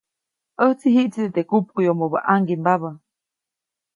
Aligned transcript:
ʼÄjtsi 0.63 0.87
jiʼtside 0.95 1.33
teʼ 1.35 1.47
kupkuʼyomobä 1.49 2.17
ʼaŋgimbabä. 2.25 2.89